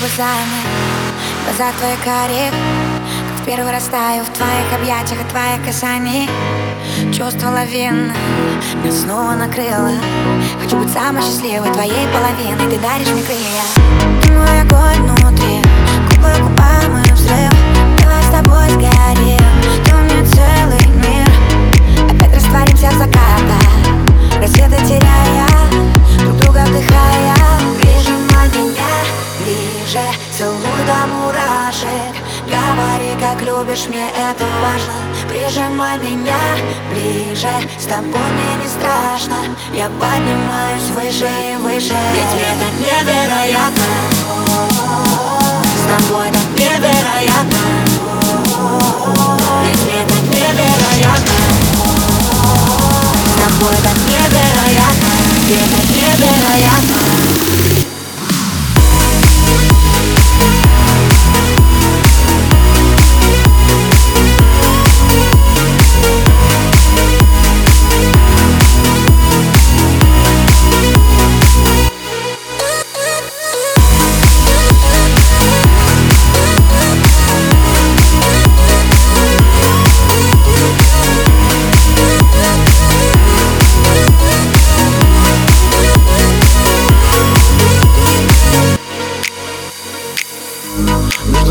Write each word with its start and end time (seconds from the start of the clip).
бы 0.00 0.08
замер 0.16 0.64
В 1.42 1.56
глазах 1.56 1.74
Как 1.80 3.40
в 3.40 3.44
первый 3.44 3.72
раз 3.72 3.84
таю 3.84 4.22
в 4.22 4.28
твоих 4.28 4.72
объятиях 4.74 5.20
И 5.20 5.30
твоих 5.30 5.64
касаний 5.64 6.28
Чувство 7.12 7.48
лавины 7.50 8.12
Меня 8.82 8.92
снова 8.92 9.34
накрыло. 9.34 9.92
Хочу 10.62 10.78
быть 10.78 10.92
самой 10.92 11.22
счастливой 11.22 11.72
твоей 11.72 12.06
половиной. 12.12 12.70
Ты 12.70 12.78
даришь 12.78 13.08
мне 13.08 13.22
крылья. 13.22 14.22
Ты 14.22 14.32
мой 14.32 14.60
огонь 14.62 15.16
внутри 15.16 15.62
Губы 16.10 17.02
и 17.08 17.12
взрыв 17.12 17.67
любишь, 33.58 33.86
мне 33.88 34.06
это 34.08 34.44
важно. 34.62 34.92
Прижимай 35.28 35.98
меня 35.98 36.38
ближе 36.90 37.48
С 37.78 37.84
тобой 37.84 38.06
мне 38.06 38.62
не 38.62 38.68
страшно. 38.68 39.36
Я 39.74 39.88
поднимаюсь 40.00 40.90
выше 40.94 41.28
и 41.52 41.56
выше. 41.56 41.96
Ведь 42.14 42.32
мне 42.34 42.52
так 42.60 42.74
невероятно. 42.78 43.84
С 45.76 45.84
тобой 45.90 46.26
так 46.30 46.48
невероятно. 46.58 47.58
Ведь 49.64 49.82
мне 49.84 50.02
так 50.06 50.22
невероятно. 50.34 51.34
С 53.26 53.34
тобой 53.40 53.76
так 53.82 53.98
невероятно. 54.06 55.12
Мне 55.46 55.62
так 55.72 55.88
невероятно 55.88 57.07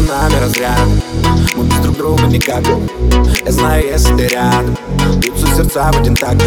нами 0.07 0.35
разряд. 0.39 0.79
Мы 1.55 1.65
без 1.65 1.75
друг 1.79 1.97
друга 1.97 2.23
никак. 2.27 2.63
Я 3.45 3.51
знаю, 3.51 3.85
если 3.85 4.15
ты 4.15 4.27
рядом. 4.27 4.75
Бьются 5.17 5.47
сердца 5.55 5.91
в 5.91 5.99
один 5.99 6.15
такт. 6.15 6.43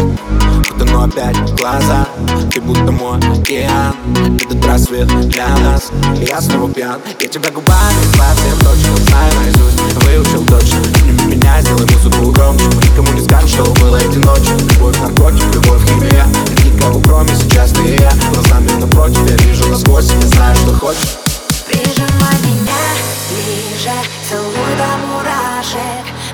Будто 0.69 0.85
но 0.85 1.03
опять 1.03 1.37
глаза. 1.55 2.07
Ты 2.51 2.61
будто 2.61 2.91
мой 2.91 3.19
океан. 3.19 3.95
Этот 4.37 4.65
рассвет 4.65 5.07
для 5.29 5.47
нас. 5.57 5.91
Я 6.27 6.41
снова 6.41 6.71
пьян. 6.73 6.99
Я 7.19 7.27
тебя 7.27 7.51
губами 7.51 8.03
совсем 8.15 8.57
точно 8.59 8.80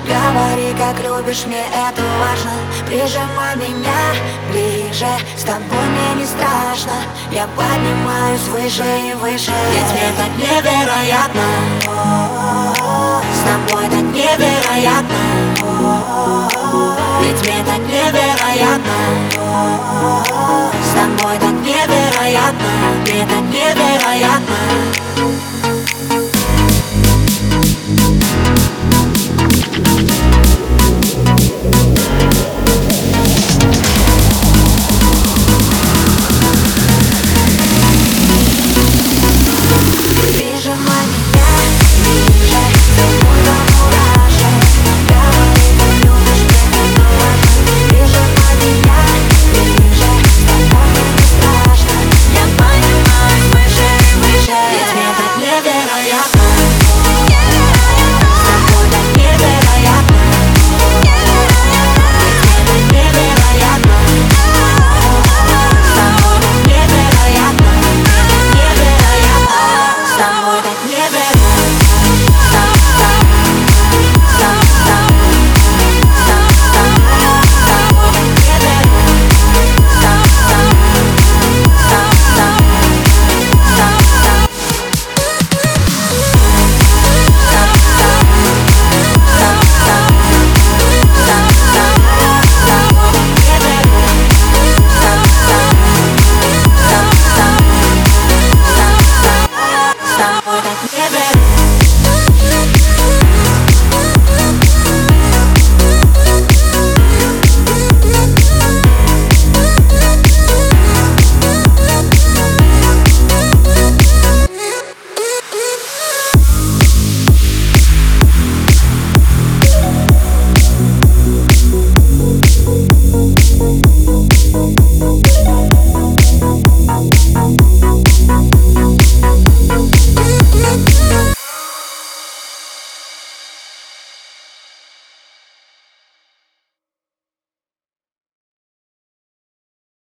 Говори, 0.08 0.74
как 0.78 0.98
любишь, 1.04 1.44
мне 1.44 1.60
это 1.60 2.02
важно. 2.18 2.52
Прижимай 2.86 3.56
меня 3.56 4.14
ближе, 4.50 5.06
с 5.36 5.42
тобой 5.42 5.84
мне 5.90 6.22
не 6.22 6.26
страшно. 6.26 6.94
Я 7.30 7.46
поднимаюсь 7.48 8.48
выше 8.48 8.84
и 9.10 9.14
выше. 9.14 9.52
Ведь 9.70 9.92
мне 9.92 10.10
так 10.16 10.32
невероятно. 10.38 11.46
С 13.34 13.40
тобой 13.44 13.84
так 13.90 14.06
невероятно. 14.16 15.20
Ведь 17.20 17.40
мне 17.42 17.64
так 17.66 17.80
невероятно. 17.80 18.96
С 20.82 20.90
тобой 20.94 21.38
так 21.38 21.52
невероятно. 21.52 22.70
Мне 23.02 23.26
так 23.26 23.42
невероятно 23.42 23.97